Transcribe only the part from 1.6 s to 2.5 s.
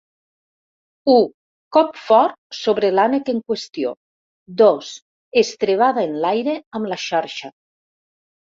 cop fort